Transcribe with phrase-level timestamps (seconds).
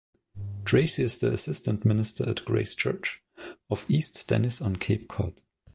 [0.65, 3.21] Tracy is the Assistant Minister at Grace Church
[3.69, 5.39] of East Dennis on Cape Cod.